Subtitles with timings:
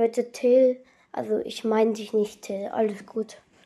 [0.00, 0.78] Leute, Till,
[1.12, 3.36] also ich meine dich nicht, Till, alles gut.